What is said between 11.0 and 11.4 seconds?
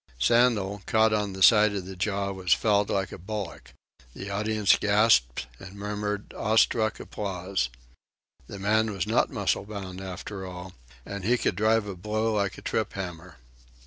and he